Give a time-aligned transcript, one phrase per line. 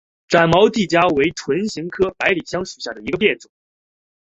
[0.27, 3.51] 展毛地椒为唇形科百里香属下的一个变种。